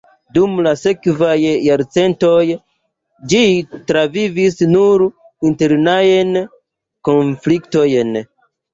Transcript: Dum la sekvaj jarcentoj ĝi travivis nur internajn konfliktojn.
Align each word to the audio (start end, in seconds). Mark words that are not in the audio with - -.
Dum 0.35 0.53
la 0.67 0.71
sekvaj 0.83 1.35
jarcentoj 1.41 2.31
ĝi 3.35 3.43
travivis 3.93 4.59
nur 4.75 5.07
internajn 5.53 6.45
konfliktojn. 7.13 8.23